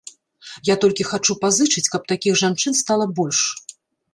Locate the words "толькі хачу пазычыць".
0.85-1.85